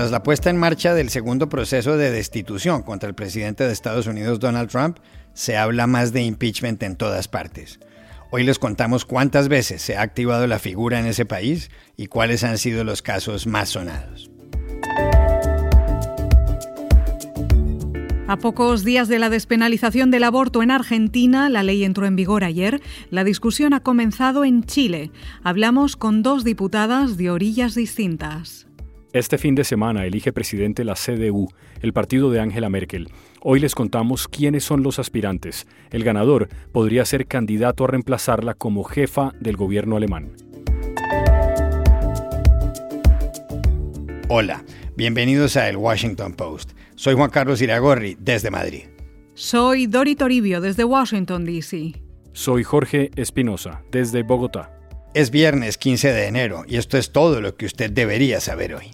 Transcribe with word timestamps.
Tras 0.00 0.12
la 0.12 0.22
puesta 0.22 0.48
en 0.48 0.56
marcha 0.56 0.94
del 0.94 1.10
segundo 1.10 1.50
proceso 1.50 1.98
de 1.98 2.10
destitución 2.10 2.82
contra 2.82 3.06
el 3.06 3.14
presidente 3.14 3.64
de 3.64 3.72
Estados 3.74 4.06
Unidos 4.06 4.40
Donald 4.40 4.70
Trump, 4.70 4.96
se 5.34 5.58
habla 5.58 5.86
más 5.86 6.14
de 6.14 6.22
impeachment 6.22 6.82
en 6.84 6.96
todas 6.96 7.28
partes. 7.28 7.80
Hoy 8.30 8.42
les 8.42 8.58
contamos 8.58 9.04
cuántas 9.04 9.48
veces 9.48 9.82
se 9.82 9.98
ha 9.98 10.00
activado 10.00 10.46
la 10.46 10.58
figura 10.58 11.00
en 11.00 11.04
ese 11.04 11.26
país 11.26 11.70
y 11.98 12.06
cuáles 12.06 12.44
han 12.44 12.56
sido 12.56 12.82
los 12.82 13.02
casos 13.02 13.46
más 13.46 13.68
sonados. 13.68 14.30
A 18.26 18.38
pocos 18.38 18.84
días 18.84 19.08
de 19.08 19.18
la 19.18 19.28
despenalización 19.28 20.10
del 20.10 20.24
aborto 20.24 20.62
en 20.62 20.70
Argentina, 20.70 21.50
la 21.50 21.62
ley 21.62 21.84
entró 21.84 22.06
en 22.06 22.16
vigor 22.16 22.42
ayer, 22.42 22.80
la 23.10 23.22
discusión 23.22 23.74
ha 23.74 23.80
comenzado 23.80 24.46
en 24.46 24.64
Chile. 24.64 25.10
Hablamos 25.42 25.96
con 25.96 26.22
dos 26.22 26.42
diputadas 26.42 27.18
de 27.18 27.30
orillas 27.30 27.74
distintas. 27.74 28.69
Este 29.12 29.38
fin 29.38 29.56
de 29.56 29.64
semana 29.64 30.06
elige 30.06 30.32
presidente 30.32 30.84
la 30.84 30.94
CDU, 30.94 31.48
el 31.82 31.92
partido 31.92 32.30
de 32.30 32.38
Angela 32.38 32.68
Merkel. 32.68 33.08
Hoy 33.40 33.58
les 33.58 33.74
contamos 33.74 34.28
quiénes 34.28 34.62
son 34.62 34.84
los 34.84 35.00
aspirantes. 35.00 35.66
El 35.90 36.04
ganador 36.04 36.48
podría 36.70 37.04
ser 37.04 37.26
candidato 37.26 37.82
a 37.82 37.88
reemplazarla 37.88 38.54
como 38.54 38.84
jefa 38.84 39.32
del 39.40 39.56
gobierno 39.56 39.96
alemán. 39.96 40.30
Hola, 44.28 44.64
bienvenidos 44.96 45.56
a 45.56 45.68
El 45.68 45.76
Washington 45.76 46.34
Post. 46.34 46.70
Soy 46.94 47.14
Juan 47.14 47.30
Carlos 47.30 47.60
Iragorri, 47.60 48.16
desde 48.20 48.52
Madrid. 48.52 48.84
Soy 49.34 49.88
Dori 49.88 50.14
Toribio, 50.14 50.60
desde 50.60 50.84
Washington, 50.84 51.44
D.C. 51.46 52.00
Soy 52.32 52.62
Jorge 52.62 53.10
Espinosa, 53.16 53.82
desde 53.90 54.22
Bogotá. 54.22 54.70
Es 55.14 55.32
viernes 55.32 55.78
15 55.78 56.12
de 56.12 56.26
enero 56.28 56.62
y 56.68 56.76
esto 56.76 56.96
es 56.96 57.10
todo 57.10 57.40
lo 57.40 57.56
que 57.56 57.66
usted 57.66 57.90
debería 57.90 58.38
saber 58.38 58.76
hoy. 58.76 58.92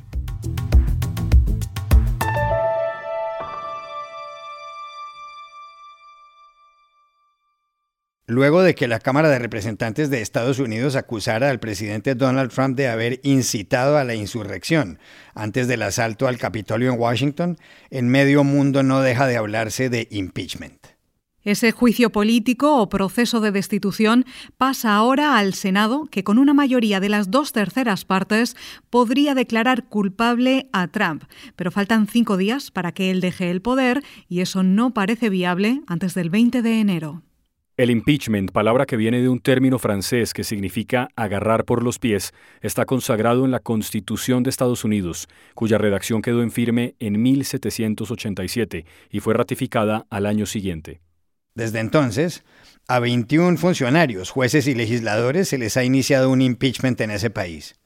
Luego 8.28 8.62
de 8.62 8.74
que 8.74 8.88
la 8.88 8.98
Cámara 8.98 9.28
de 9.28 9.38
Representantes 9.38 10.10
de 10.10 10.20
Estados 10.20 10.58
Unidos 10.58 10.96
acusara 10.96 11.48
al 11.48 11.60
presidente 11.60 12.16
Donald 12.16 12.50
Trump 12.50 12.77
de 12.77 12.88
haber 12.88 13.20
incitado 13.22 13.98
a 13.98 14.02
la 14.02 14.16
insurrección 14.16 14.98
antes 15.36 15.69
del 15.69 15.82
asalto 15.82 16.27
al 16.27 16.36
Capitolio 16.36 16.92
en 16.92 16.98
Washington, 16.98 17.56
en 17.88 18.08
medio 18.08 18.42
mundo 18.42 18.82
no 18.82 19.00
deja 19.00 19.28
de 19.28 19.36
hablarse 19.36 19.91
de 19.91 20.08
impeachment. 20.10 20.88
Ese 21.44 21.70
juicio 21.70 22.10
político 22.10 22.82
o 22.82 22.88
proceso 22.88 23.41
de 23.41 23.52
destitución 23.52 24.24
pasa 24.58 24.97
ahora 24.97 25.38
al 25.38 25.54
Senado, 25.54 26.08
que 26.10 26.24
con 26.24 26.38
una 26.38 26.52
mayoría 26.52 26.98
de 26.98 27.08
las 27.08 27.30
dos 27.30 27.52
terceras 27.52 28.04
partes 28.04 28.56
podría 28.91 29.36
declarar 29.36 29.84
culpable 29.84 30.69
a 30.72 30.88
Trump. 30.88 31.22
Pero 31.54 31.70
faltan 31.70 32.08
cinco 32.08 32.36
días 32.36 32.72
para 32.72 32.91
que 32.91 33.12
él 33.12 33.20
deje 33.20 33.52
el 33.52 33.62
poder 33.62 34.02
y 34.28 34.41
eso 34.41 34.64
no 34.64 34.92
parece 34.92 35.28
viable 35.30 35.82
antes 35.86 36.14
del 36.14 36.30
20 36.30 36.62
de 36.62 36.80
enero. 36.80 37.22
El 37.78 37.91
impeachment, 37.91 38.52
palabra 38.52 38.86
que 38.86 38.96
viene 38.96 39.20
de 39.20 39.28
un 39.28 39.38
término 39.38 39.78
francés 39.78 40.32
que 40.32 40.44
significa 40.44 41.10
agarrar 41.14 41.66
por 41.66 41.82
los 41.82 41.98
pies, 41.98 42.32
está 42.62 42.86
consagrado 42.86 43.44
en 43.44 43.50
la 43.50 43.60
Constitución 43.60 44.42
de 44.42 44.48
Estados 44.48 44.82
Unidos, 44.82 45.28
cuya 45.55 45.77
redacción 45.77 46.22
quedó 46.22 46.42
en 46.42 46.50
firme 46.50 46.94
en 47.00 47.20
1787 47.20 48.86
y 49.10 49.20
fue 49.20 49.34
ratificada 49.34 50.06
al 50.08 50.24
año 50.24 50.47
siguiente. 50.47 51.02
Desde 51.54 51.80
entonces, 51.80 52.44
a 52.88 52.98
21 52.98 53.58
funcionarios, 53.58 54.30
jueces 54.30 54.66
y 54.69 54.74
legisladores 54.74 55.47
se 55.47 55.58
les 55.58 55.77
ha 55.77 55.84
iniciado 55.84 56.30
un 56.30 56.41
impeachment 56.41 56.98
en 57.02 57.10
ese 57.10 57.28
país. 57.28 57.77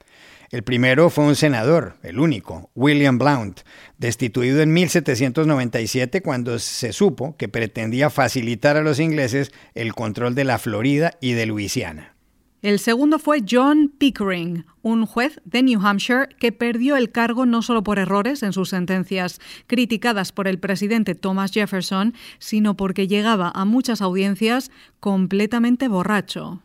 El 0.51 0.65
primero 0.65 1.11
fue 1.11 1.27
un 1.27 1.37
senador, 1.37 1.95
el 2.03 2.19
único, 2.19 2.71
William 2.75 3.19
Blount, 3.19 3.61
destituido 3.99 4.61
en 4.63 4.73
1797 4.73 6.23
cuando 6.23 6.59
se 6.59 6.93
supo 6.93 7.37
que 7.37 7.49
pretendía 7.49 8.11
facilitar 8.11 8.77
a 8.77 8.83
los 8.83 8.99
ingleses 8.99 9.53
el 9.77 9.95
control 9.95 10.35
de 10.35 10.43
la 10.43 10.59
Florida 10.59 11.13
y 11.21 11.35
de 11.35 11.47
Luisiana. 11.47 12.17
El 12.63 12.81
segundo 12.81 13.21
fue 13.21 13.45
John 13.49 13.93
Pickering, 13.97 14.67
un 14.83 15.07
juez 15.07 15.41
de 15.45 15.63
New 15.63 15.81
Hampshire 15.81 16.29
que 16.41 16.51
perdió 16.51 16.97
el 16.97 17.13
cargo 17.13 17.47
no 17.47 17.63
solo 17.63 17.85
por 17.85 18.01
errores 18.01 18.43
en 18.43 18.53
sus 18.53 18.71
sentencias 18.71 19.41
criticadas 19.69 20.33
por 20.33 20.49
el 20.49 20.59
presidente 20.59 21.15
Thomas 21.15 21.53
Jefferson, 21.53 22.13
sino 22.41 22.77
porque 22.77 23.07
llegaba 23.07 23.53
a 23.55 23.65
muchas 23.65 24.03
audiencias 24.03 24.73
completamente 24.99 25.87
borracho. 25.87 26.61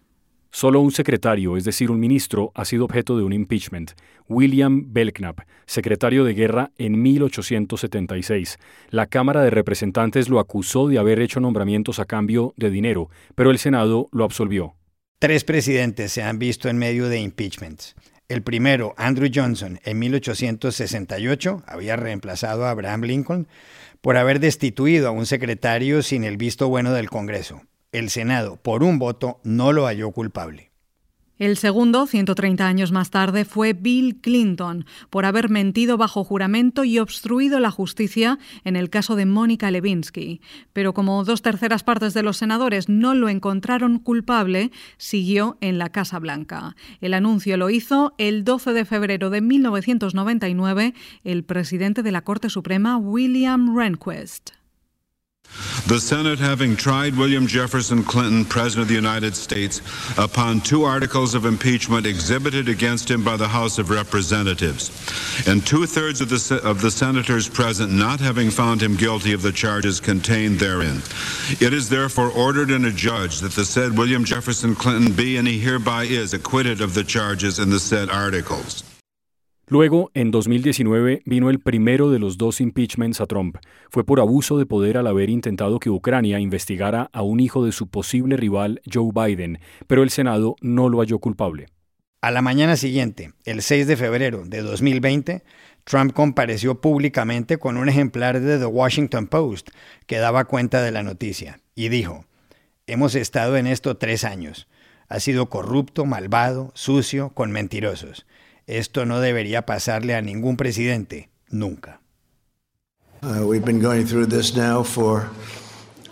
Solo 0.56 0.80
un 0.80 0.94
secretario, 0.94 1.58
es 1.58 1.66
decir, 1.66 1.92
un 1.92 2.00
ministro, 2.00 2.54
ha 2.56 2.64
sido 2.64 2.86
objeto 2.86 3.18
de 3.18 3.26
un 3.26 3.34
impeachment. 3.34 3.92
William 4.30 4.94
Belknap, 4.94 5.42
secretario 5.66 6.24
de 6.24 6.34
guerra 6.34 6.72
en 6.78 7.02
1876. 7.02 8.58
La 8.90 9.08
Cámara 9.08 9.42
de 9.42 9.50
Representantes 9.50 10.30
lo 10.30 10.40
acusó 10.40 10.88
de 10.88 10.98
haber 10.98 11.20
hecho 11.20 11.42
nombramientos 11.42 12.00
a 12.00 12.06
cambio 12.06 12.54
de 12.56 12.70
dinero, 12.70 13.10
pero 13.36 13.52
el 13.52 13.58
Senado 13.58 14.08
lo 14.14 14.24
absolvió. 14.24 14.76
Tres 15.20 15.44
presidentes 15.44 16.14
se 16.14 16.24
han 16.24 16.40
visto 16.40 16.70
en 16.70 16.78
medio 16.78 17.10
de 17.10 17.20
impeachments. 17.20 17.94
El 18.30 18.42
primero, 18.42 18.94
Andrew 18.96 19.30
Johnson, 19.30 19.82
en 19.84 20.00
1868, 20.00 21.64
había 21.68 21.98
reemplazado 21.98 22.64
a 22.64 22.70
Abraham 22.70 23.02
Lincoln 23.02 23.48
por 24.00 24.16
haber 24.16 24.40
destituido 24.40 25.10
a 25.10 25.12
un 25.12 25.26
secretario 25.26 26.02
sin 26.02 26.24
el 26.24 26.38
visto 26.38 26.70
bueno 26.70 26.94
del 26.94 27.10
Congreso 27.10 27.62
el 27.98 28.10
Senado, 28.10 28.58
por 28.58 28.84
un 28.84 29.00
voto, 29.00 29.40
no 29.44 29.72
lo 29.72 29.86
halló 29.86 30.12
culpable. 30.12 30.72
El 31.38 31.58
segundo, 31.58 32.08
130 32.08 32.66
años 32.66 32.94
más 32.94 33.10
tarde, 33.10 33.44
fue 33.44 33.74
Bill 33.74 34.22
Clinton, 34.22 34.86
por 35.10 35.26
haber 35.26 35.50
mentido 35.50 35.98
bajo 35.98 36.24
juramento 36.24 36.86
y 36.86 36.98
obstruido 37.00 37.60
la 37.60 37.72
justicia 37.72 38.40
en 38.64 38.78
el 38.78 38.90
caso 38.90 39.18
de 39.18 39.26
Mónica 39.26 39.70
Levinsky. 39.70 40.40
Pero 40.72 40.94
como 40.94 41.26
dos 41.26 41.42
terceras 41.42 41.84
partes 41.84 42.14
de 42.14 42.24
los 42.24 42.38
senadores 42.38 42.88
no 42.88 43.16
lo 43.16 43.28
encontraron 43.28 44.00
culpable, 44.00 44.72
siguió 44.98 45.58
en 45.60 45.78
la 45.78 45.90
Casa 45.90 46.20
Blanca. 46.20 46.78
El 47.02 47.14
anuncio 47.14 47.58
lo 47.58 47.70
hizo 47.70 48.14
el 48.18 48.46
12 48.46 48.72
de 48.72 48.86
febrero 48.86 49.30
de 49.30 49.42
1999 49.42 50.94
el 51.26 51.44
presidente 51.44 52.02
de 52.02 52.14
la 52.14 52.24
Corte 52.24 52.50
Suprema, 52.50 52.96
William 52.98 53.78
Rehnquist. 53.78 54.52
The 55.88 56.00
Senate 56.00 56.40
having 56.40 56.76
tried 56.76 57.16
William 57.16 57.46
Jefferson 57.46 58.04
Clinton, 58.04 58.44
President 58.44 58.86
of 58.86 58.88
the 58.88 58.96
United 58.96 59.36
States, 59.36 59.82
upon 60.18 60.62
two 60.62 60.82
articles 60.82 61.36
of 61.36 61.46
impeachment 61.46 62.08
exhibited 62.08 62.68
against 62.68 63.12
him 63.12 63.24
by 63.24 63.38
the 63.38 63.48
House 63.48 63.78
of 63.78 63.92
Representatives, 63.92 64.90
and 65.48 65.64
two 65.64 65.86
thirds 65.86 66.22
of 66.22 66.30
the, 66.30 66.60
of 66.64 66.82
the 66.82 66.90
senators 66.90 67.48
present 67.48 67.94
not 67.94 68.20
having 68.20 68.50
found 68.50 68.82
him 68.82 68.96
guilty 68.96 69.32
of 69.32 69.44
the 69.44 69.52
charges 69.52 70.00
contained 70.00 70.58
therein. 70.60 71.04
It 71.62 71.72
is 71.72 71.88
therefore 71.88 72.32
ordered 72.32 72.72
and 72.72 72.88
adjudged 72.88 73.44
that 73.44 73.52
the 73.52 73.64
said 73.64 73.96
William 73.96 74.26
Jefferson 74.26 74.74
Clinton 74.74 75.14
be, 75.14 75.38
and 75.38 75.48
he 75.48 75.60
hereby 75.60 76.06
is, 76.06 76.34
acquitted 76.34 76.82
of 76.82 76.96
the 76.96 77.04
charges 77.04 77.60
in 77.60 77.70
the 77.70 77.80
said 77.80 78.10
articles. 78.10 78.84
Luego, 79.68 80.12
en 80.14 80.30
2019, 80.30 81.24
vino 81.26 81.50
el 81.50 81.60
primero 81.60 82.12
de 82.12 82.20
los 82.20 82.38
dos 82.38 82.62
impeachments 82.62 83.20
a 83.20 83.26
Trump. 83.26 83.58
Fue 83.90 84.04
por 84.04 84.20
abuso 84.20 84.60
de 84.60 84.68
poder 84.68 84.96
al 84.96 85.08
haber 85.08 85.32
intentado 85.32 85.80
que 85.80 85.90
Ucrania 85.90 86.40
investigara 86.40 87.10
a 87.12 87.24
un 87.24 87.40
hijo 87.40 87.66
de 87.66 87.72
su 87.72 87.88
posible 87.88 88.38
rival 88.38 88.82
Joe 88.92 89.10
Biden, 89.12 89.60
pero 89.88 90.04
el 90.04 90.12
Senado 90.12 90.56
no 90.62 90.88
lo 90.88 91.00
halló 91.00 91.18
culpable. 91.18 91.66
A 92.22 92.30
la 92.30 92.44
mañana 92.44 92.76
siguiente, 92.76 93.34
el 93.44 93.64
6 93.64 93.88
de 93.88 93.98
febrero 93.98 94.44
de 94.46 94.62
2020, 94.62 95.44
Trump 95.84 96.14
compareció 96.14 96.80
públicamente 96.80 97.58
con 97.58 97.78
un 97.78 97.90
ejemplar 97.90 98.40
de 98.42 98.60
The 98.60 98.66
Washington 98.66 99.26
Post 99.26 99.70
que 100.06 100.18
daba 100.18 100.46
cuenta 100.46 100.84
de 100.84 100.92
la 100.92 101.02
noticia 101.02 101.60
y 101.74 101.90
dijo, 101.90 102.26
Hemos 102.86 103.16
estado 103.16 103.58
en 103.58 103.66
esto 103.66 103.98
tres 103.98 104.24
años. 104.24 104.68
Ha 105.08 105.20
sido 105.20 105.50
corrupto, 105.50 106.06
malvado, 106.06 106.72
sucio, 106.76 107.30
con 107.30 107.52
mentirosos. 107.52 108.28
Esto 108.68 109.06
no 109.06 109.20
debería 109.20 109.66
pasarle 109.66 110.16
a 110.16 110.22
ningún 110.22 110.58
presidente, 110.58 111.30
nunca. 111.50 112.00
Uh, 113.22 113.46
we've 113.46 113.66
been 113.66 113.80
going 113.80 114.06
through 114.06 114.26
this 114.28 114.56
now 114.56 114.84
for 114.84 115.30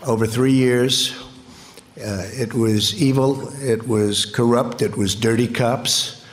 over 0.06 0.26
three 0.26 0.52
years. 0.52 1.14
Uh, 1.96 2.26
it 2.32 2.54
was 2.54 3.00
evil, 3.00 3.48
it 3.62 3.86
was 3.86 4.26
corrupt, 4.26 4.82
it 4.82 4.96
was 4.96 5.14
dirty 5.14 5.46
cops, 5.46 6.24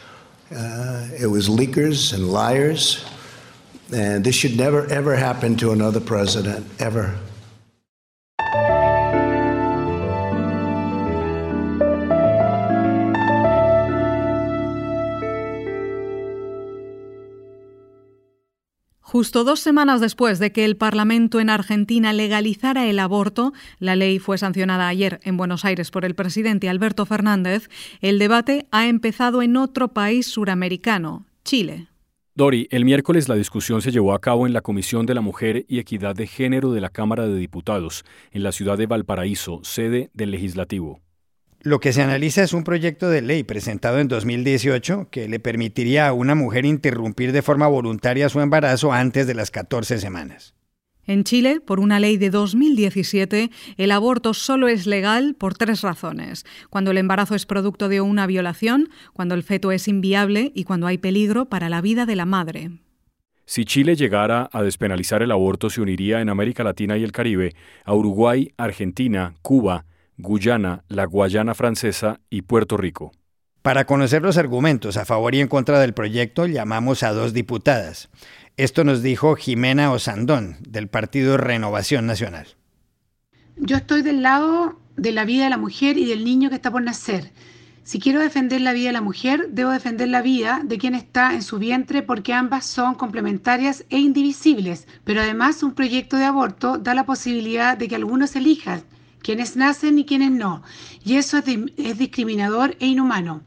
uh, 0.52 1.08
it 1.20 1.28
was 1.28 1.50
leakers 1.50 2.14
and 2.14 2.32
liars. 2.32 3.06
And 3.94 4.24
this 4.24 4.36
should 4.36 4.58
never, 4.58 4.88
ever 4.88 5.16
happen 5.16 5.56
to 5.58 5.72
another 5.72 6.00
president, 6.00 6.66
ever. 6.80 7.16
Justo 19.22 19.44
dos 19.44 19.60
semanas 19.60 20.02
después 20.02 20.40
de 20.40 20.52
que 20.52 20.66
el 20.66 20.78
Parlamento 20.78 21.40
en 21.40 21.52
Argentina 21.52 22.12
legalizara 22.12 22.88
el 22.88 22.98
aborto, 22.98 23.54
la 23.78 23.96
ley 23.96 24.18
fue 24.18 24.40
sancionada 24.40 24.88
ayer 24.88 25.20
en 25.22 25.38
Buenos 25.38 25.64
Aires 25.64 25.92
por 25.92 26.06
el 26.06 26.16
presidente 26.16 26.70
Alberto 26.70 27.06
Fernández, 27.06 27.70
el 28.02 28.18
debate 28.18 28.66
ha 28.72 28.88
empezado 28.88 29.44
en 29.44 29.58
otro 29.58 29.90
país 29.90 30.26
suramericano, 30.26 31.28
Chile. 31.46 31.86
Dori, 32.34 32.68
el 32.72 32.84
miércoles 32.84 33.30
la 33.30 33.36
discusión 33.36 33.84
se 33.84 33.92
llevó 33.92 34.16
a 34.16 34.22
cabo 34.22 34.48
en 34.48 34.54
la 34.54 34.62
Comisión 34.62 35.06
de 35.06 35.14
la 35.14 35.22
Mujer 35.22 35.66
y 35.68 35.78
Equidad 35.78 36.16
de 36.16 36.26
Género 36.26 36.72
de 36.72 36.82
la 36.82 36.90
Cámara 36.90 37.28
de 37.28 37.38
Diputados, 37.38 38.04
en 38.32 38.42
la 38.42 38.52
ciudad 38.52 38.80
de 38.80 38.88
Valparaíso, 38.88 39.60
sede 39.62 40.10
del 40.16 40.32
Legislativo. 40.32 41.00
Lo 41.64 41.80
que 41.80 41.94
se 41.94 42.02
analiza 42.02 42.42
es 42.42 42.54
un 42.54 42.64
proyecto 42.64 43.08
de 43.08 43.22
ley 43.22 43.44
presentado 43.44 44.00
en 44.00 44.08
2018 44.08 45.10
que 45.12 45.30
le 45.30 45.40
permitiría 45.40 46.08
a 46.08 46.14
una 46.14 46.34
mujer 46.34 46.66
interrumpir 46.66 47.32
de 47.34 47.44
forma 47.44 47.68
voluntaria 47.68 48.30
su 48.30 48.40
embarazo 48.40 48.92
antes 48.92 49.28
de 49.28 49.36
las 49.36 49.52
14 49.52 50.00
semanas. 50.00 50.56
En 51.06 51.24
Chile, 51.24 51.60
por 51.60 51.80
una 51.80 52.00
ley 52.00 52.18
de 52.18 52.32
2017, 52.32 53.52
el 53.78 53.92
aborto 53.92 54.34
solo 54.34 54.70
es 54.70 54.88
legal 54.88 55.36
por 55.36 55.54
tres 55.54 55.82
razones. 55.82 56.46
Cuando 56.72 56.90
el 56.92 56.98
embarazo 56.98 57.36
es 57.36 57.46
producto 57.46 57.90
de 57.90 58.02
una 58.02 58.26
violación, 58.26 58.90
cuando 59.14 59.36
el 59.36 59.44
feto 59.44 59.72
es 59.72 59.88
inviable 59.88 60.52
y 60.56 60.64
cuando 60.64 60.88
hay 60.88 60.98
peligro 60.98 61.46
para 61.46 61.70
la 61.70 61.82
vida 61.82 62.08
de 62.08 62.16
la 62.16 62.26
madre. 62.26 62.72
Si 63.46 63.66
Chile 63.66 63.96
llegara 63.96 64.50
a 64.52 64.64
despenalizar 64.64 65.22
el 65.22 65.32
aborto, 65.32 65.70
se 65.70 65.82
uniría 65.82 66.22
en 66.22 66.30
América 66.30 66.64
Latina 66.64 66.98
y 66.98 67.04
el 67.04 67.12
Caribe 67.12 67.54
a 67.84 67.94
Uruguay, 67.94 68.52
Argentina, 68.58 69.36
Cuba, 69.42 69.86
Guyana, 70.22 70.84
la 70.88 71.06
Guayana 71.06 71.56
Francesa 71.56 72.20
y 72.30 72.44
Puerto 72.44 72.78
Rico. 72.78 73.12
Para 73.62 73.86
conocer 73.86 74.22
los 74.22 74.38
argumentos 74.38 74.98
a 74.98 75.06
favor 75.06 75.36
y 75.36 75.40
en 75.40 75.48
contra 75.48 75.80
del 75.80 75.94
proyecto, 75.94 76.46
llamamos 76.46 77.04
a 77.04 77.12
dos 77.12 77.34
diputadas. 77.34 78.10
Esto 78.58 78.84
nos 78.84 79.02
dijo 79.02 79.36
Jimena 79.36 79.92
Osandón, 79.92 80.58
del 80.62 80.88
Partido 80.88 81.38
Renovación 81.38 82.06
Nacional. 82.06 82.48
Yo 83.58 83.78
estoy 83.78 84.02
del 84.02 84.22
lado 84.22 84.80
de 84.96 85.12
la 85.12 85.26
vida 85.26 85.46
de 85.46 85.50
la 85.50 85.58
mujer 85.58 85.98
y 85.98 86.06
del 86.06 86.24
niño 86.24 86.50
que 86.50 86.56
está 86.56 86.72
por 86.72 86.82
nacer. 86.82 87.32
Si 87.84 88.00
quiero 88.00 88.20
defender 88.20 88.62
la 88.62 88.74
vida 88.74 88.88
de 88.90 88.94
la 88.94 89.02
mujer, 89.02 89.48
debo 89.50 89.72
defender 89.72 90.08
la 90.08 90.22
vida 90.22 90.62
de 90.64 90.78
quien 90.78 90.94
está 90.94 91.34
en 91.34 91.42
su 91.42 91.58
vientre 91.58 92.04
porque 92.04 92.34
ambas 92.34 92.66
son 92.66 92.94
complementarias 92.94 93.86
e 93.90 93.98
indivisibles. 93.98 94.88
Pero 95.04 95.22
además 95.22 95.64
un 95.64 95.74
proyecto 95.74 96.18
de 96.18 96.26
aborto 96.26 96.78
da 96.78 96.94
la 96.94 97.06
posibilidad 97.06 97.78
de 97.78 97.88
que 97.88 97.96
algunos 97.96 98.36
elijan 98.36 98.84
quienes 99.22 99.56
nacen 99.56 99.98
y 100.00 100.06
quienes 100.06 100.32
no. 100.32 100.64
Y 101.04 101.16
eso 101.16 101.38
es, 101.38 101.98
discriminador 101.98 102.76
e 102.80 102.88
inhumano. 102.88 103.42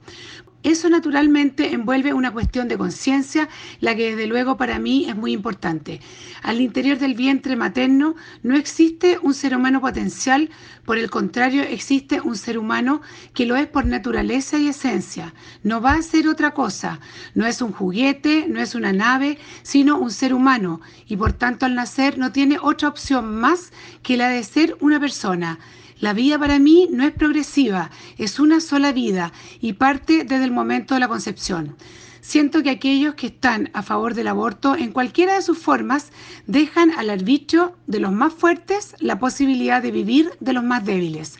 Eso 0.64 0.88
naturalmente 0.88 1.74
envuelve 1.74 2.14
una 2.14 2.32
cuestión 2.32 2.68
de 2.68 2.78
conciencia, 2.78 3.50
la 3.80 3.94
que 3.94 4.16
desde 4.16 4.26
luego 4.26 4.56
para 4.56 4.78
mí 4.78 5.04
es 5.06 5.14
muy 5.14 5.32
importante. 5.32 6.00
Al 6.42 6.62
interior 6.62 6.98
del 6.98 7.14
vientre 7.14 7.54
materno 7.54 8.14
no 8.42 8.56
existe 8.56 9.18
un 9.20 9.34
ser 9.34 9.54
humano 9.54 9.82
potencial, 9.82 10.48
por 10.86 10.96
el 10.96 11.10
contrario 11.10 11.62
existe 11.62 12.22
un 12.22 12.34
ser 12.34 12.56
humano 12.56 13.02
que 13.34 13.44
lo 13.44 13.56
es 13.56 13.66
por 13.66 13.84
naturaleza 13.84 14.56
y 14.58 14.68
esencia. 14.68 15.34
No 15.62 15.82
va 15.82 15.92
a 15.92 16.02
ser 16.02 16.28
otra 16.28 16.52
cosa, 16.52 16.98
no 17.34 17.44
es 17.44 17.60
un 17.60 17.72
juguete, 17.72 18.46
no 18.48 18.58
es 18.58 18.74
una 18.74 18.94
nave, 18.94 19.36
sino 19.62 19.98
un 19.98 20.10
ser 20.10 20.32
humano 20.32 20.80
y 21.06 21.18
por 21.18 21.34
tanto 21.34 21.66
al 21.66 21.74
nacer 21.74 22.16
no 22.16 22.32
tiene 22.32 22.56
otra 22.58 22.88
opción 22.88 23.36
más 23.36 23.70
que 24.02 24.16
la 24.16 24.30
de 24.30 24.42
ser 24.42 24.78
una 24.80 24.98
persona. 24.98 25.58
La 26.04 26.12
vida 26.12 26.38
para 26.38 26.58
mí 26.58 26.86
no 26.92 27.02
es 27.02 27.12
progresiva, 27.12 27.90
es 28.18 28.38
una 28.38 28.60
sola 28.60 28.92
vida 28.92 29.32
y 29.62 29.72
parte 29.72 30.24
desde 30.24 30.44
el 30.44 30.50
momento 30.50 30.92
de 30.92 31.00
la 31.00 31.08
concepción. 31.08 31.76
Siento 32.20 32.62
que 32.62 32.68
aquellos 32.68 33.14
que 33.14 33.28
están 33.28 33.70
a 33.72 33.82
favor 33.82 34.12
del 34.12 34.28
aborto 34.28 34.76
en 34.76 34.92
cualquiera 34.92 35.34
de 35.34 35.40
sus 35.40 35.56
formas 35.56 36.10
dejan 36.46 36.90
al 36.90 37.08
arbitrio 37.08 37.74
de 37.86 38.00
los 38.00 38.12
más 38.12 38.34
fuertes 38.34 38.94
la 38.98 39.18
posibilidad 39.18 39.80
de 39.82 39.92
vivir 39.92 40.30
de 40.40 40.52
los 40.52 40.62
más 40.62 40.84
débiles. 40.84 41.38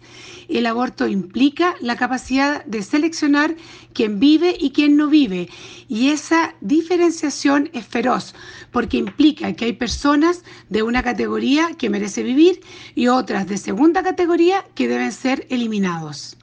El 0.49 0.64
aborto 0.67 1.08
implica 1.08 1.75
la 1.81 1.96
capacidad 1.96 2.64
de 2.64 2.82
seleccionar 2.82 3.56
quién 3.93 4.19
vive 4.19 4.56
y 4.58 4.70
quién 4.70 4.96
no 4.96 5.08
vive. 5.08 5.50
Y 5.88 6.08
esa 6.08 6.55
diferenciación 6.62 7.69
es 7.75 7.87
feroz 7.87 8.34
porque 8.74 8.96
implica 8.96 9.52
que 9.52 9.66
hay 9.66 9.72
personas 9.72 10.42
de 10.68 10.82
una 10.82 11.04
categoría 11.04 11.68
que 11.78 11.88
merece 11.88 12.24
vivir 12.24 12.60
y 12.96 13.06
otras 13.06 13.46
de 13.46 13.56
segunda 13.56 14.02
categoría 14.02 14.64
que 14.74 14.88
deben 14.88 15.12
ser 15.12 15.46
eliminados. 15.48 16.36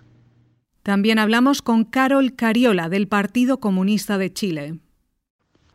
También 0.81 1.19
hablamos 1.19 1.61
con 1.61 1.83
Carol 1.83 2.33
Cariola 2.33 2.87
del 2.87 3.09
Partido 3.09 3.59
Comunista 3.59 4.17
de 4.17 4.31
Chile. 4.31 4.79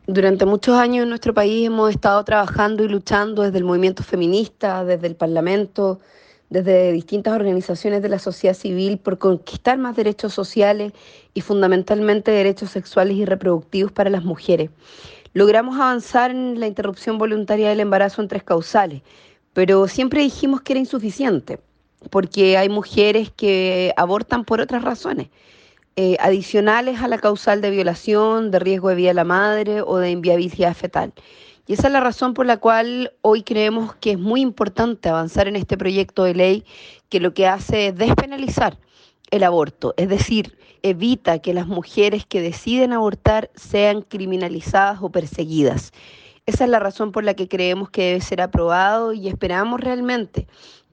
Durante 0.07 0.47
muchos 0.47 0.77
años 0.77 1.03
en 1.03 1.11
nuestro 1.11 1.35
país 1.35 1.67
hemos 1.67 1.91
estado 1.91 2.25
trabajando 2.25 2.83
y 2.83 2.89
luchando 2.89 3.43
desde 3.43 3.59
el 3.59 3.65
movimiento 3.65 4.03
feminista, 4.03 4.83
desde 4.83 5.09
el 5.09 5.15
Parlamento, 5.15 6.01
desde 6.49 6.93
distintas 6.93 7.35
organizaciones 7.35 8.01
de 8.01 8.09
la 8.09 8.19
sociedad 8.19 8.55
civil 8.55 8.99
por 8.99 9.19
conquistar 9.19 9.77
más 9.77 9.95
derechos 9.95 10.33
sociales 10.33 10.93
y 11.35 11.43
fundamentalmente 11.43 12.31
derechos 12.31 12.71
sexuales 12.71 13.17
y 13.19 13.27
reproductivos 13.27 13.93
para 13.93 14.09
las 14.09 14.25
mujeres. 14.25 14.71
Logramos 15.37 15.77
avanzar 15.77 16.31
en 16.31 16.59
la 16.59 16.67
interrupción 16.67 17.19
voluntaria 17.19 17.69
del 17.69 17.81
embarazo 17.81 18.23
en 18.23 18.29
tres 18.29 18.43
causales, 18.43 19.03
pero 19.53 19.87
siempre 19.87 20.23
dijimos 20.23 20.63
que 20.63 20.73
era 20.73 20.81
insuficiente 20.81 21.61
porque 22.09 22.57
hay 22.57 22.71
mujeres 22.71 23.31
que 23.37 23.93
abortan 23.99 24.47
por 24.47 24.63
otras 24.63 24.83
razones, 24.83 25.29
eh, 25.97 26.17
adicionales 26.21 27.03
a 27.03 27.09
la 27.09 27.19
causal 27.19 27.61
de 27.61 27.69
violación, 27.69 28.51
de 28.51 28.61
riesgo 28.61 28.89
de 28.89 28.95
vida 28.95 29.09
de 29.09 29.15
la 29.15 29.25
madre 29.25 29.83
o 29.83 29.99
de 29.99 30.11
inviabilidad 30.11 30.75
fetal. 30.75 31.13
Y 31.67 31.75
esa 31.75 31.89
es 31.89 31.93
la 31.93 32.01
razón 32.01 32.33
por 32.33 32.47
la 32.47 32.57
cual 32.57 33.13
hoy 33.21 33.43
creemos 33.43 33.95
que 33.97 34.13
es 34.13 34.19
muy 34.19 34.41
importante 34.41 35.11
avanzar 35.11 35.49
en 35.49 35.57
este 35.57 35.77
proyecto 35.77 36.25
de 36.25 36.35
ley 36.35 36.65
que 37.11 37.21
lo 37.21 37.35
que 37.35 37.47
hace 37.47 37.89
es 37.89 37.95
despenalizar 37.95 38.79
el 39.31 39.45
aborto, 39.45 39.93
es 39.99 40.09
decir, 40.09 40.57
evita 40.91 41.39
que 41.39 41.55
las 41.55 41.67
mujeres 41.67 42.25
que 42.27 42.41
deciden 42.41 42.93
abortar 42.93 43.51
sean 43.55 44.03
criminalizadas 44.03 44.99
o 45.03 45.11
perseguidas. 45.11 45.93
Esa 46.47 46.65
es 46.65 46.71
la 46.71 46.79
razón 46.79 47.13
por 47.13 47.25
la 47.25 47.35
que 47.35 47.49
creemos 47.49 47.91
que 47.91 48.03
debe 48.03 48.21
ser 48.21 48.41
aprobado 48.41 49.13
y 49.13 49.29
esperamos 49.29 49.81
realmente 49.81 50.47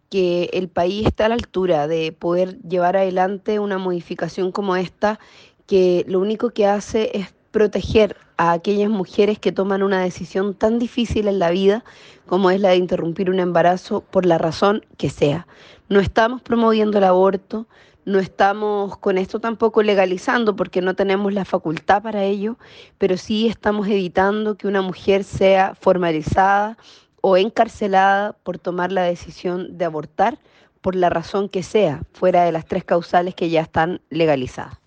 que 0.10 0.50
el 0.54 0.68
país 0.68 1.08
está 1.08 1.26
a 1.26 1.30
la 1.30 1.36
altura 1.36 1.88
de 1.88 2.12
poder 2.12 2.60
llevar 2.62 2.98
adelante 2.98 3.60
una 3.60 3.78
modificación 3.78 4.52
como 4.52 4.76
esta, 4.76 5.20
que 5.66 6.06
lo 6.08 6.20
único 6.20 6.52
que 6.52 6.68
hace 6.68 7.18
es 7.18 7.34
proteger 7.52 8.16
a 8.38 8.52
aquellas 8.52 8.90
mujeres 8.90 9.38
que 9.38 9.52
toman 9.52 9.84
una 9.84 10.02
decisión 10.02 10.56
tan 10.56 10.80
difícil 10.80 11.28
en 11.28 11.40
la 11.40 11.52
vida 11.52 11.84
como 12.26 12.50
es 12.50 12.60
la 12.60 12.70
de 12.70 12.78
interrumpir 12.78 13.30
un 13.30 13.40
embarazo 13.40 14.02
por 14.02 14.26
la 14.26 14.38
razón 14.38 14.86
que 14.98 15.10
sea. 15.10 15.48
No 15.90 16.00
estamos 16.00 16.42
promoviendo 16.42 16.98
el 16.98 17.04
aborto, 17.04 17.68
no 18.06 18.20
estamos 18.20 18.98
con 18.98 19.18
esto 19.18 19.40
tampoco 19.40 19.82
legalizando 19.84 20.56
porque 20.56 20.82
no 20.82 20.96
tenemos 20.96 21.34
la 21.34 21.46
facultad 21.46 22.02
para 22.02 22.24
ello, 22.24 22.58
pero 22.98 23.18
sí 23.18 23.48
estamos 23.48 23.88
evitando 23.88 24.56
que 24.56 24.68
una 24.68 24.82
mujer 24.82 25.24
sea 25.24 25.76
formalizada 25.76 26.78
o 27.22 27.38
encarcelada 27.38 28.34
por 28.44 28.60
tomar 28.60 28.92
la 28.92 29.04
decisión 29.04 29.78
de 29.78 29.86
abortar 29.86 30.38
por 30.82 30.96
la 30.96 31.10
razón 31.10 31.48
que 31.48 31.64
sea, 31.64 32.02
fuera 32.12 32.44
de 32.44 32.52
las 32.52 32.66
tres 32.66 32.84
causales 32.84 33.36
que 33.36 33.50
ya 33.50 33.62
están 33.62 34.02
legalizadas. 34.10 34.83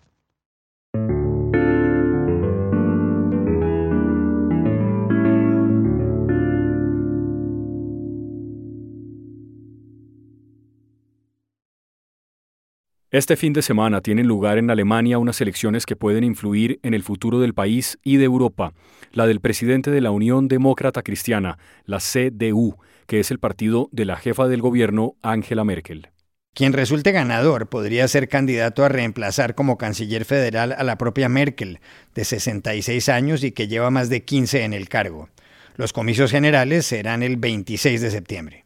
Este 13.13 13.37
fin 13.37 13.53
de 13.53 13.63
semana 13.63 14.01
tienen 14.01 14.27
lugar 14.27 14.59
en 14.59 14.69
Alemania 14.69 15.19
unas 15.19 15.41
elecciones 15.41 15.87
que 15.87 15.95
pueden 15.95 16.25
influir 16.25 16.81
en 16.83 16.93
el 16.93 17.05
futuro 17.05 17.39
del 17.39 17.55
país 17.55 18.01
y 18.03 18.17
de 18.17 18.25
Europa. 18.25 18.73
La 19.13 19.29
del 19.29 19.41
presidente 19.41 19.93
de 19.93 20.01
la 20.01 20.11
Unión 20.11 20.49
Demócrata 20.49 21.05
Cristiana, 21.05 21.57
la 21.85 21.99
CDU, 21.99 22.77
que 23.07 23.21
es 23.21 23.31
el 23.31 23.39
partido 23.39 23.89
de 23.93 24.07
la 24.07 24.17
jefa 24.17 24.49
del 24.49 24.61
gobierno, 24.61 25.15
Angela 25.23 25.63
Merkel. 25.63 26.09
Quien 26.53 26.73
resulte 26.73 27.13
ganador 27.13 27.69
podría 27.69 28.09
ser 28.09 28.29
candidato 28.29 28.85
a 28.85 28.89
reemplazar 28.89 29.55
como 29.55 29.79
canciller 29.79 30.25
federal 30.25 30.73
a 30.77 30.83
la 30.83 30.99
propia 30.99 31.29
Merkel, 31.29 31.79
de 32.13 32.25
66 32.25 33.09
años 33.09 33.45
y 33.45 33.53
que 33.53 33.69
lleva 33.69 33.91
más 33.91 34.09
de 34.09 34.25
15 34.25 34.65
en 34.65 34.73
el 34.73 34.89
cargo. 34.89 35.29
Los 35.77 35.93
comicios 35.93 36.33
generales 36.33 36.87
serán 36.87 37.23
el 37.23 37.37
26 37.37 38.01
de 38.01 38.11
septiembre. 38.11 38.66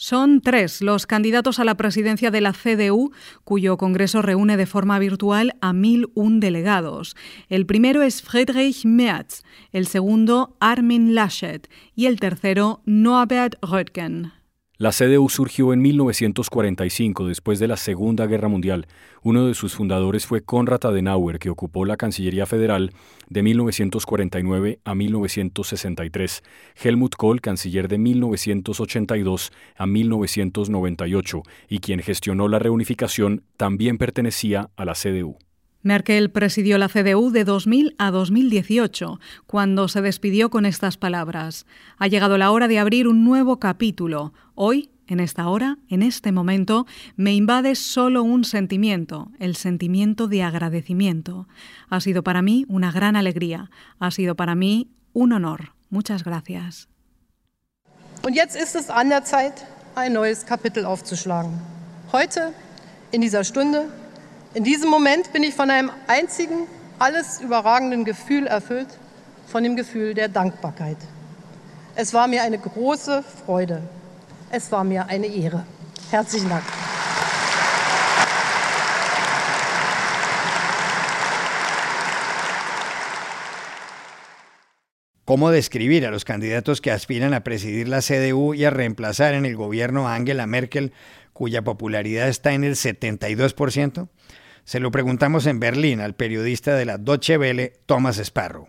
Son 0.00 0.40
tres 0.42 0.80
los 0.80 1.08
candidatos 1.08 1.58
a 1.58 1.64
la 1.64 1.76
presidencia 1.76 2.30
de 2.30 2.40
la 2.40 2.52
CDU, 2.52 3.10
cuyo 3.42 3.76
Congreso 3.76 4.22
reúne 4.22 4.56
de 4.56 4.64
forma 4.64 4.96
virtual 5.00 5.56
a 5.60 5.72
mil 5.72 6.12
un 6.14 6.38
delegados. 6.38 7.16
El 7.48 7.66
primero 7.66 8.02
es 8.02 8.22
Friedrich 8.22 8.84
Merz, 8.84 9.42
el 9.72 9.88
segundo 9.88 10.56
Armin 10.60 11.16
Laschet 11.16 11.68
y 11.96 12.06
el 12.06 12.20
tercero 12.20 12.80
Norbert 12.86 13.56
Röttgen. 13.60 14.37
La 14.80 14.92
CDU 14.92 15.28
surgió 15.28 15.72
en 15.72 15.82
1945, 15.82 17.26
después 17.26 17.58
de 17.58 17.66
la 17.66 17.76
Segunda 17.76 18.26
Guerra 18.26 18.46
Mundial. 18.46 18.86
Uno 19.24 19.48
de 19.48 19.54
sus 19.54 19.74
fundadores 19.74 20.24
fue 20.24 20.42
Konrad 20.42 20.86
Adenauer, 20.86 21.40
que 21.40 21.50
ocupó 21.50 21.84
la 21.84 21.96
Cancillería 21.96 22.46
Federal 22.46 22.92
de 23.28 23.42
1949 23.42 24.78
a 24.84 24.94
1963. 24.94 26.44
Helmut 26.80 27.16
Kohl, 27.16 27.40
canciller 27.40 27.88
de 27.88 27.98
1982 27.98 29.50
a 29.74 29.86
1998, 29.88 31.42
y 31.68 31.80
quien 31.80 31.98
gestionó 31.98 32.46
la 32.46 32.60
reunificación, 32.60 33.42
también 33.56 33.98
pertenecía 33.98 34.70
a 34.76 34.84
la 34.84 34.94
CDU. 34.94 35.38
Merkel 35.82 36.30
presidió 36.30 36.76
la 36.76 36.88
CDU 36.88 37.30
de 37.30 37.44
2000 37.44 37.94
a 37.98 38.10
2018, 38.10 39.20
cuando 39.46 39.88
se 39.88 40.02
despidió 40.02 40.50
con 40.50 40.66
estas 40.66 40.96
palabras. 40.96 41.66
Ha 41.98 42.08
llegado 42.08 42.36
la 42.36 42.50
hora 42.50 42.66
de 42.66 42.78
abrir 42.78 43.06
un 43.06 43.24
nuevo 43.24 43.60
capítulo. 43.60 44.32
Hoy, 44.54 44.90
en 45.06 45.20
esta 45.20 45.48
hora, 45.48 45.78
en 45.88 46.02
este 46.02 46.32
momento, 46.32 46.86
me 47.16 47.34
invade 47.34 47.76
solo 47.76 48.22
un 48.24 48.44
sentimiento, 48.44 49.30
el 49.38 49.54
sentimiento 49.54 50.26
de 50.26 50.42
agradecimiento. 50.42 51.48
Ha 51.88 52.00
sido 52.00 52.22
para 52.22 52.42
mí 52.42 52.66
una 52.68 52.90
gran 52.90 53.14
alegría, 53.14 53.70
ha 54.00 54.10
sido 54.10 54.34
para 54.34 54.54
mí 54.54 54.90
un 55.12 55.32
honor. 55.32 55.72
Muchas 55.90 56.24
gracias. 56.24 56.88
Und 58.24 58.34
jetzt 58.34 58.56
ist 58.56 58.74
es 58.74 58.90
an 58.90 59.08
der 59.08 59.24
Zeit, 59.24 59.64
ein 59.94 60.12
neues 60.12 60.44
Kapitel 60.44 60.84
aufzuschlagen. 60.84 61.52
Heute, 62.12 62.52
in 63.12 63.20
dieser 63.20 63.44
Stunde, 63.44 63.88
In 64.54 64.64
diesem 64.64 64.88
Moment 64.88 65.30
bin 65.34 65.42
ich 65.42 65.54
von 65.54 65.68
einem 65.68 65.90
einzigen, 66.06 66.66
alles 66.98 67.38
überragenden 67.40 68.06
Gefühl 68.06 68.46
erfüllt, 68.46 68.88
von 69.46 69.62
dem 69.62 69.76
Gefühl 69.76 70.14
der 70.14 70.28
Dankbarkeit. 70.28 70.96
Es 71.94 72.14
war 72.14 72.26
mir 72.28 72.42
eine 72.42 72.58
große 72.58 73.22
Freude. 73.44 73.82
Es 74.50 74.72
war 74.72 74.84
mir 74.84 75.06
eine 75.06 75.26
Ehre. 75.26 75.66
Herzlichen 76.10 76.48
Dank. 76.48 76.64
¿Cómo 85.26 85.50
describir 85.50 86.06
a 86.06 86.10
los 86.10 86.24
candidatos 86.24 86.80
que 86.80 86.90
aspiran 86.90 87.34
a 87.34 87.44
presidir 87.44 87.86
la 87.86 88.00
CDU 88.00 88.54
y 88.54 88.64
a 88.64 88.70
reemplazar 88.70 89.34
en 89.34 89.44
el 89.44 89.56
gobierno 89.56 90.08
a 90.08 90.14
Angela 90.14 90.46
Merkel, 90.46 90.94
cuya 91.38 91.62
popularidad 91.62 92.28
está 92.28 92.52
en 92.52 92.64
el 92.64 92.74
72%? 92.74 94.08
Se 94.64 94.80
lo 94.80 94.90
preguntamos 94.90 95.46
en 95.46 95.60
Berlín 95.60 96.00
al 96.00 96.16
periodista 96.16 96.74
de 96.74 96.84
la 96.84 96.98
Deutsche 96.98 97.38
Welle, 97.38 97.74
Thomas 97.86 98.18
Sparrow. 98.18 98.66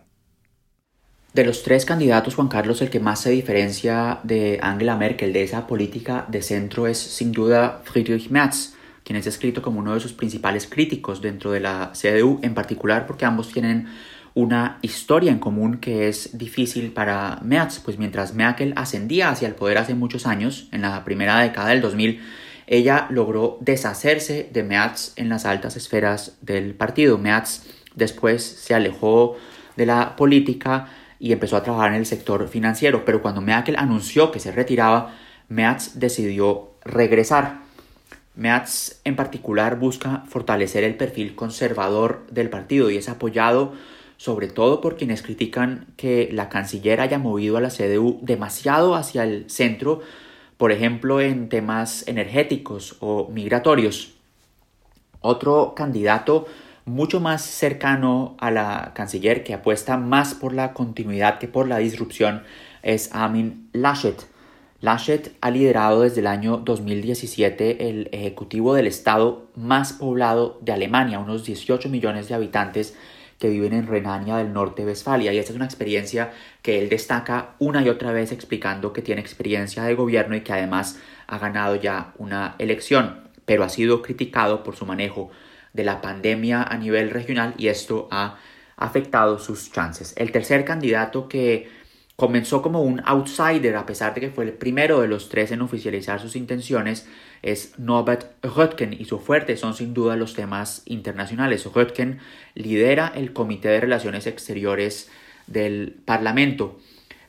De 1.34 1.44
los 1.44 1.64
tres 1.64 1.84
candidatos, 1.84 2.36
Juan 2.36 2.46
Carlos, 2.46 2.80
el 2.80 2.88
que 2.88 3.00
más 3.00 3.22
se 3.22 3.30
diferencia 3.30 4.20
de 4.22 4.60
Angela 4.62 4.94
Merkel, 4.94 5.32
de 5.32 5.42
esa 5.42 5.66
política 5.66 6.26
de 6.28 6.42
centro, 6.42 6.86
es 6.86 6.98
sin 6.98 7.32
duda 7.32 7.82
Friedrich 7.82 8.30
Merz, 8.30 8.74
quien 9.02 9.16
es 9.16 9.24
descrito 9.24 9.62
como 9.62 9.80
uno 9.80 9.94
de 9.94 10.00
sus 10.00 10.12
principales 10.12 10.68
críticos 10.68 11.20
dentro 11.20 11.50
de 11.50 11.58
la 11.58 11.90
CDU, 11.92 12.38
en 12.40 12.54
particular 12.54 13.04
porque 13.08 13.24
ambos 13.24 13.52
tienen 13.52 13.88
una 14.34 14.78
historia 14.82 15.32
en 15.32 15.40
común 15.40 15.78
que 15.78 16.06
es 16.06 16.38
difícil 16.38 16.92
para 16.92 17.40
Merz, 17.42 17.80
pues 17.80 17.98
mientras 17.98 18.32
Merkel 18.32 18.74
ascendía 18.76 19.30
hacia 19.30 19.48
el 19.48 19.56
poder 19.56 19.78
hace 19.78 19.94
muchos 19.94 20.24
años, 20.24 20.68
en 20.70 20.82
la 20.82 21.04
primera 21.04 21.40
década 21.40 21.70
del 21.70 21.80
2000, 21.80 22.20
ella 22.70 23.08
logró 23.10 23.58
deshacerse 23.60 24.48
de 24.52 24.62
Meatz 24.62 25.12
en 25.16 25.28
las 25.28 25.44
altas 25.44 25.76
esferas 25.76 26.38
del 26.40 26.74
partido. 26.74 27.18
Meatz 27.18 27.64
después 27.96 28.44
se 28.44 28.74
alejó 28.74 29.36
de 29.76 29.86
la 29.86 30.14
política 30.14 30.88
y 31.18 31.32
empezó 31.32 31.56
a 31.56 31.64
trabajar 31.64 31.90
en 31.90 31.98
el 31.98 32.06
sector 32.06 32.46
financiero, 32.46 33.04
pero 33.04 33.22
cuando 33.22 33.40
Merkel 33.40 33.74
anunció 33.76 34.30
que 34.30 34.38
se 34.38 34.52
retiraba, 34.52 35.16
Meatz 35.48 35.98
decidió 35.98 36.70
regresar. 36.84 37.58
Meatz 38.36 39.00
en 39.02 39.16
particular 39.16 39.76
busca 39.76 40.22
fortalecer 40.28 40.84
el 40.84 40.94
perfil 40.94 41.34
conservador 41.34 42.24
del 42.30 42.50
partido 42.50 42.88
y 42.88 42.96
es 42.96 43.08
apoyado 43.08 43.72
sobre 44.16 44.46
todo 44.46 44.80
por 44.80 44.96
quienes 44.96 45.22
critican 45.22 45.86
que 45.96 46.28
la 46.30 46.48
canciller 46.48 47.00
haya 47.00 47.18
movido 47.18 47.56
a 47.56 47.60
la 47.60 47.70
CDU 47.70 48.20
demasiado 48.22 48.94
hacia 48.94 49.24
el 49.24 49.50
centro 49.50 50.02
por 50.60 50.72
ejemplo 50.72 51.22
en 51.22 51.48
temas 51.48 52.06
energéticos 52.06 52.98
o 53.00 53.30
migratorios. 53.32 54.12
Otro 55.22 55.72
candidato 55.74 56.46
mucho 56.84 57.18
más 57.18 57.40
cercano 57.40 58.36
a 58.38 58.50
la 58.50 58.92
canciller 58.94 59.42
que 59.42 59.54
apuesta 59.54 59.96
más 59.96 60.34
por 60.34 60.52
la 60.52 60.74
continuidad 60.74 61.38
que 61.38 61.48
por 61.48 61.66
la 61.66 61.78
disrupción 61.78 62.42
es 62.82 63.08
Amin 63.14 63.70
Laschet. 63.72 64.26
Laschet 64.82 65.34
ha 65.40 65.50
liderado 65.50 66.02
desde 66.02 66.20
el 66.20 66.26
año 66.26 66.58
2017 66.58 67.88
el 67.88 68.10
ejecutivo 68.12 68.74
del 68.74 68.86
estado 68.86 69.46
más 69.56 69.94
poblado 69.94 70.58
de 70.60 70.72
Alemania, 70.72 71.20
unos 71.20 71.46
18 71.46 71.88
millones 71.88 72.28
de 72.28 72.34
habitantes 72.34 72.94
que 73.40 73.48
viven 73.48 73.72
en 73.72 73.88
Renania 73.88 74.36
del 74.36 74.52
Norte-Westfalia. 74.52 75.32
Y 75.32 75.38
esta 75.38 75.50
es 75.50 75.56
una 75.56 75.64
experiencia 75.64 76.32
que 76.62 76.78
él 76.78 76.88
destaca 76.88 77.54
una 77.58 77.82
y 77.82 77.88
otra 77.88 78.12
vez 78.12 78.30
explicando 78.30 78.92
que 78.92 79.02
tiene 79.02 79.22
experiencia 79.22 79.82
de 79.82 79.94
gobierno 79.94 80.36
y 80.36 80.42
que 80.42 80.52
además 80.52 81.00
ha 81.26 81.38
ganado 81.38 81.74
ya 81.74 82.12
una 82.18 82.54
elección, 82.58 83.22
pero 83.46 83.64
ha 83.64 83.70
sido 83.70 84.02
criticado 84.02 84.62
por 84.62 84.76
su 84.76 84.84
manejo 84.84 85.30
de 85.72 85.84
la 85.84 86.02
pandemia 86.02 86.62
a 86.62 86.76
nivel 86.76 87.10
regional 87.10 87.54
y 87.56 87.68
esto 87.68 88.08
ha 88.10 88.36
afectado 88.76 89.38
sus 89.38 89.72
chances. 89.72 90.12
El 90.16 90.32
tercer 90.32 90.64
candidato 90.64 91.26
que 91.26 91.68
comenzó 92.20 92.60
como 92.60 92.82
un 92.82 93.00
outsider 93.06 93.76
a 93.76 93.86
pesar 93.86 94.12
de 94.12 94.20
que 94.20 94.28
fue 94.28 94.44
el 94.44 94.52
primero 94.52 95.00
de 95.00 95.08
los 95.08 95.30
tres 95.30 95.52
en 95.52 95.62
oficializar 95.62 96.20
sus 96.20 96.36
intenciones 96.36 97.08
es 97.40 97.78
Norbert 97.78 98.44
Röttgen 98.44 98.92
y 98.92 99.06
su 99.06 99.18
fuerte 99.20 99.56
son 99.56 99.72
sin 99.72 99.94
duda 99.94 100.16
los 100.16 100.34
temas 100.34 100.82
internacionales. 100.84 101.64
Röttgen 101.64 102.18
lidera 102.54 103.10
el 103.16 103.32
Comité 103.32 103.70
de 103.70 103.80
Relaciones 103.80 104.26
Exteriores 104.26 105.08
del 105.46 105.96
Parlamento. 106.04 106.78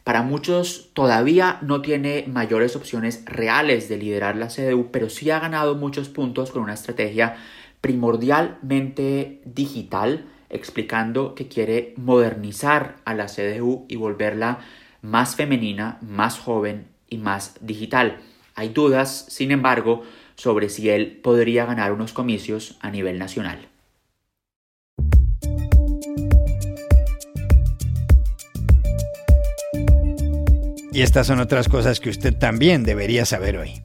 Para 0.03 0.23
muchos 0.23 0.89
todavía 0.93 1.59
no 1.61 1.81
tiene 1.81 2.25
mayores 2.27 2.75
opciones 2.75 3.23
reales 3.23 3.87
de 3.87 3.95
liderar 3.95 4.35
la 4.35 4.49
CDU, 4.49 4.89
pero 4.91 5.09
sí 5.09 5.31
ha 5.31 5.39
ganado 5.39 5.75
muchos 5.75 6.09
puntos 6.09 6.51
con 6.51 6.63
una 6.63 6.73
estrategia 6.73 7.37
primordialmente 7.79 9.39
digital, 9.45 10.25
explicando 10.49 11.33
que 11.33 11.47
quiere 11.47 11.93
modernizar 11.95 12.97
a 13.05 13.13
la 13.13 13.27
CDU 13.27 13.85
y 13.87 13.95
volverla 13.95 14.59
más 15.01 15.35
femenina, 15.35 15.97
más 16.01 16.37
joven 16.39 16.87
y 17.09 17.17
más 17.17 17.55
digital. 17.61 18.19
Hay 18.55 18.69
dudas, 18.69 19.25
sin 19.29 19.51
embargo, 19.51 20.03
sobre 20.35 20.69
si 20.69 20.89
él 20.89 21.19
podría 21.23 21.65
ganar 21.65 21.91
unos 21.91 22.13
comicios 22.13 22.77
a 22.81 22.91
nivel 22.91 23.19
nacional. 23.19 23.67
Y 30.93 31.01
estas 31.03 31.27
son 31.27 31.39
otras 31.39 31.69
cosas 31.69 31.99
que 32.01 32.09
usted 32.09 32.37
también 32.37 32.83
debería 32.83 33.25
saber 33.25 33.57
hoy. 33.57 33.81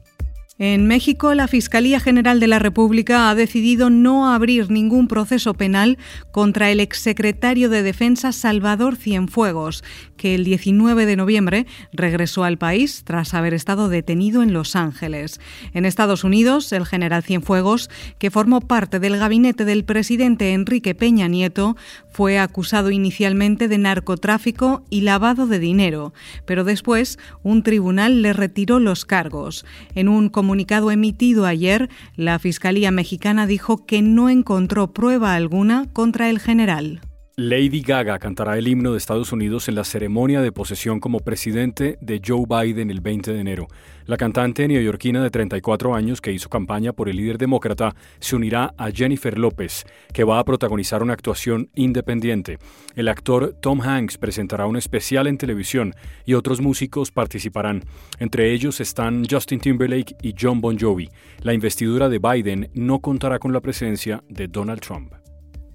En 0.59 0.87
México, 0.87 1.35
la 1.35 1.47
Fiscalía 1.47 1.99
General 1.99 2.39
de 2.39 2.47
la 2.47 2.57
República 2.57 3.29
ha 3.29 3.35
decidido 3.35 3.91
no 3.91 4.33
abrir 4.33 4.71
ningún 4.71 5.07
proceso 5.07 5.53
penal 5.53 5.99
contra 6.37 6.69
el 6.69 6.79
exsecretario 6.81 7.67
de 7.67 7.81
Defensa 7.81 8.31
Salvador 8.31 8.95
Cienfuegos, 8.95 9.83
que 10.17 10.35
el 10.35 10.43
19 10.43 11.07
de 11.07 11.15
noviembre 11.15 11.65
regresó 11.91 12.43
al 12.43 12.59
país 12.59 13.01
tras 13.05 13.33
haber 13.33 13.55
estado 13.55 13.89
detenido 13.89 14.43
en 14.43 14.53
Los 14.53 14.75
Ángeles. 14.75 15.41
En 15.73 15.83
Estados 15.83 16.23
Unidos, 16.23 16.71
el 16.73 16.85
general 16.85 17.23
Cienfuegos, 17.23 17.89
que 18.19 18.29
formó 18.29 18.61
parte 18.61 18.99
del 18.99 19.17
gabinete 19.17 19.65
del 19.65 19.83
presidente 19.83 20.53
Enrique 20.53 20.93
Peña 20.93 21.27
Nieto, 21.27 21.75
fue 22.11 22.37
acusado 22.37 22.91
inicialmente 22.91 23.67
de 23.67 23.79
narcotráfico 23.79 24.83
y 24.91 25.01
lavado 25.01 25.47
de 25.47 25.57
dinero, 25.57 26.13
pero 26.45 26.63
después 26.63 27.17
un 27.41 27.63
tribunal 27.63 28.21
le 28.21 28.33
retiró 28.33 28.79
los 28.79 29.05
cargos. 29.05 29.65
En 29.95 30.07
un 30.07 30.29
comunicado 30.29 30.91
emitido 30.91 31.47
ayer, 31.47 31.89
la 32.15 32.37
Fiscalía 32.37 32.91
mexicana 32.91 33.47
dijo 33.47 33.87
que 33.87 34.03
no 34.03 34.29
encontró 34.29 34.93
prueba 34.93 35.33
alguna 35.33 35.87
contra 35.93 36.26
el 36.29 36.39
general. 36.39 37.01
Lady 37.39 37.81
Gaga 37.81 38.17
cantará 38.17 38.57
el 38.57 38.67
himno 38.67 38.93
de 38.93 38.97
Estados 38.97 39.31
Unidos 39.31 39.69
en 39.69 39.75
la 39.75 39.83
ceremonia 39.83 40.41
de 40.41 40.51
posesión 40.51 40.99
como 40.99 41.19
presidente 41.19 41.99
de 42.01 42.19
Joe 42.25 42.45
Biden 42.49 42.89
el 42.89 42.99
20 42.99 43.31
de 43.31 43.39
enero. 43.39 43.67
La 44.05 44.17
cantante 44.17 44.67
neoyorquina 44.67 45.21
de 45.21 45.29
34 45.29 45.93
años 45.93 46.19
que 46.19 46.31
hizo 46.31 46.49
campaña 46.49 46.93
por 46.93 47.09
el 47.09 47.17
líder 47.17 47.37
demócrata 47.37 47.93
se 48.19 48.35
unirá 48.35 48.73
a 48.75 48.89
Jennifer 48.89 49.37
López, 49.37 49.85
que 50.13 50.23
va 50.23 50.39
a 50.39 50.43
protagonizar 50.45 51.03
una 51.03 51.13
actuación 51.13 51.69
independiente. 51.75 52.57
El 52.95 53.07
actor 53.07 53.55
Tom 53.61 53.81
Hanks 53.81 54.17
presentará 54.17 54.65
un 54.65 54.75
especial 54.75 55.27
en 55.27 55.37
televisión 55.37 55.93
y 56.25 56.33
otros 56.33 56.59
músicos 56.59 57.11
participarán. 57.11 57.83
Entre 58.17 58.51
ellos 58.51 58.81
están 58.81 59.25
Justin 59.29 59.59
Timberlake 59.59 60.15
y 60.23 60.33
John 60.35 60.59
Bon 60.59 60.75
Jovi. 60.79 61.07
La 61.43 61.53
investidura 61.53 62.09
de 62.09 62.17
Biden 62.17 62.71
no 62.73 62.97
contará 62.97 63.37
con 63.37 63.53
la 63.53 63.61
presencia 63.61 64.23
de 64.27 64.47
Donald 64.47 64.81
Trump. 64.81 65.13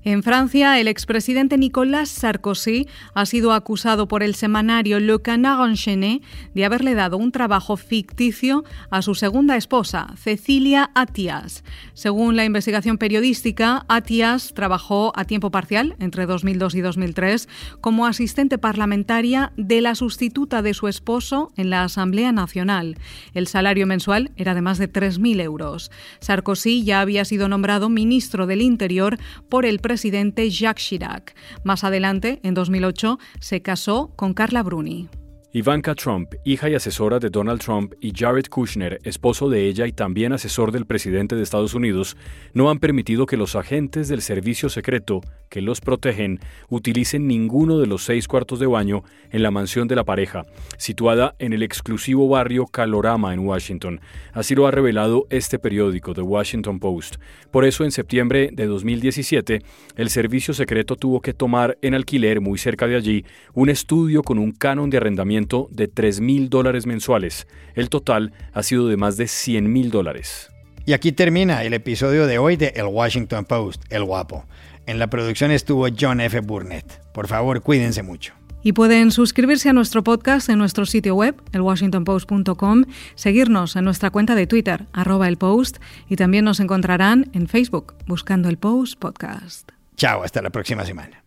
En 0.05 0.25
Francia, 0.25 0.81
el 0.81 0.89
expresidente 0.89 1.57
Nicolas 1.57 2.09
Sarkozy 2.09 2.89
ha 3.15 3.25
sido 3.25 3.53
acusado 3.53 4.09
por 4.09 4.25
el 4.25 4.35
semanario 4.35 4.99
Le 4.99 5.23
Canard 5.23 5.71
Enchaîné 5.71 6.23
de 6.55 6.65
haberle 6.65 6.95
dado 6.95 7.17
un 7.17 7.31
trabajo 7.31 7.77
ficticio 7.77 8.65
a 8.91 9.01
su 9.03 9.15
segunda 9.15 9.57
esposa, 9.57 10.09
Cecilia 10.17 10.91
Atias. 10.97 11.63
Según 11.95 12.35
la 12.35 12.45
investigación 12.45 12.99
periodística, 12.99 13.85
Atias 13.87 14.55
trabajó 14.55 15.13
a 15.15 15.25
tiempo 15.25 15.53
parcial 15.53 15.95
entre 16.01 16.27
2002 16.27 16.75
y 16.75 16.81
2003 16.81 17.49
como 17.81 18.07
asistente 18.07 18.59
parlamentaria 18.59 19.53
de 19.57 19.83
la 19.83 19.95
sustituta 19.95 20.63
de 20.63 20.75
su 20.75 20.89
esposo 20.89 21.53
en 21.57 21.71
la 21.71 21.85
Asamblea 21.85 22.33
Nacional. 22.33 22.97
El 23.35 23.47
salario 23.47 23.87
mensual 23.87 24.33
era 24.35 24.57
de 24.57 24.63
más 24.63 24.79
de 24.79 24.93
3.000 24.93 25.41
euros. 25.43 25.93
Sarkozy 26.19 26.83
ya 26.83 27.01
había 27.01 27.25
sido 27.25 27.49
nombrado 27.49 27.89
ministro 27.89 28.49
del 28.49 28.63
Interior 28.63 29.17
por 29.49 29.65
el 29.65 29.79
presidente 29.79 29.92
presidente 29.93 30.49
Jacques 30.49 30.83
Chirac. 30.83 31.35
Más 31.65 31.85
adelante, 31.85 32.41
en 32.45 32.55
2008, 32.55 33.19
se 33.41 33.61
casó 33.61 34.11
con 34.17 34.33
Carla 34.33 34.63
Bruni. 34.63 35.11
Ivanka 35.55 35.95
Trump, 35.95 36.33
hija 36.45 36.71
y 36.71 36.75
asesora 36.75 37.19
de 37.19 37.29
Donald 37.29 37.61
Trump, 37.61 37.93
y 38.01 38.15
Jared 38.17 38.47
Kushner, 38.47 39.01
esposo 39.05 39.51
de 39.51 39.67
ella 39.67 39.87
y 39.87 39.93
también 39.93 40.33
asesor 40.33 40.73
del 40.73 40.87
presidente 40.87 41.37
de 41.37 41.43
Estados 41.43 41.75
Unidos, 41.75 42.17
no 42.55 42.71
han 42.71 42.79
permitido 42.79 43.27
que 43.27 43.37
los 43.37 43.55
agentes 43.55 44.09
del 44.09 44.23
servicio 44.23 44.71
secreto 44.71 45.21
que 45.51 45.61
los 45.61 45.83
protegen 45.83 46.41
utilicen 46.71 47.27
ninguno 47.27 47.79
de 47.79 47.87
los 47.87 48.03
seis 48.03 48.27
cuartos 48.29 48.61
de 48.61 48.67
baño 48.67 49.05
en 49.31 49.43
la 49.43 49.51
mansión 49.51 49.89
de 49.89 49.97
la 49.97 50.05
pareja, 50.05 50.47
situada 50.79 51.35
en 51.39 51.53
el 51.53 51.63
exclusivo 51.63 52.27
barrio 52.27 52.67
Calorama 52.67 53.35
en 53.35 53.41
Washington. 53.41 54.01
Así 54.33 54.55
lo 54.55 54.67
ha 54.67 54.71
revelado 54.71 55.27
este 55.29 55.59
periódico, 55.59 56.15
The 56.15 56.23
Washington 56.23 56.81
Post. 56.81 57.17
Por 57.51 57.67
eso, 57.67 57.85
en 57.85 57.91
septiembre 57.91 58.49
de 58.51 58.65
2017, 58.65 59.61
el 59.97 60.09
servicio 60.09 60.55
secreto 60.55 60.97
tuvo 60.97 61.21
que 61.21 61.35
tomar 61.35 61.77
en 61.83 61.93
alquiler 61.93 62.41
muy 62.41 62.57
cerca 62.57 62.87
de 62.87 62.97
allí 62.97 63.27
un 63.53 63.69
estudio 63.69 64.23
con 64.23 64.39
un 64.39 64.53
canon 64.53 64.89
de 64.89 64.97
arrendamiento 64.97 65.42
de 65.71 65.89
3 65.89 66.21
mil 66.21 66.49
dólares 66.49 66.87
mensuales. 66.87 67.47
El 67.75 67.89
total 67.89 68.33
ha 68.53 68.63
sido 68.63 68.89
de 68.89 68.97
más 68.97 69.17
de 69.17 69.29
100 69.29 69.73
mil 69.73 69.91
dólares. 69.91 70.51
Y 70.85 70.95
aquí 70.95 71.13
termina 71.13 71.63
el 71.63 71.75
episodio 71.75 72.27
de 72.27 72.39
hoy 72.39 72.57
de 72.57 72.73
El 72.75 72.87
Washington 72.87 73.45
Post, 73.45 73.85
El 73.91 74.05
Guapo. 74.05 74.45
En 74.87 74.99
la 74.99 75.07
producción 75.09 75.51
estuvo 75.53 75.87
John 75.99 76.21
F. 76.21 76.41
Burnett. 76.41 77.01
Por 77.13 77.29
favor, 77.29 77.63
cuídense 77.63 78.03
mucho. 78.03 78.35
Y 78.65 78.73
pueden 78.73 79.11
suscribirse 79.11 79.69
a 79.69 79.73
nuestro 79.73 80.05
podcast 80.05 80.49
en 80.49 80.59
nuestro 80.59 80.87
sitio 80.87 81.15
web, 81.15 81.35
elwashingtonpost.com, 81.53 82.85
seguirnos 83.15 83.77
en 83.77 83.85
nuestra 83.85 84.11
cuenta 84.11 84.35
de 84.35 84.47
Twitter, 84.47 84.87
arroba 84.93 85.29
el 85.29 85.37
post, 85.37 85.79
y 86.09 86.17
también 86.17 86.45
nos 86.45 86.61
encontrarán 86.61 87.31
en 87.33 87.49
Facebook, 87.49 87.95
buscando 88.07 88.49
el 88.49 88.59
Post 88.59 88.99
Podcast. 88.99 89.71
Chao, 89.97 90.23
hasta 90.23 90.43
la 90.43 90.51
próxima 90.51 90.85
semana. 90.85 91.22